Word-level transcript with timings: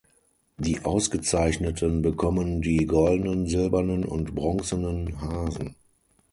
Die 0.57 0.83
Ausgezeichneten 0.83 2.01
bekommen 2.01 2.63
die 2.63 2.87
Goldenen, 2.87 3.45
Silbernen 3.45 4.03
und 4.03 4.33
Bronzenen 4.33 5.21
Hasen. 5.21 5.75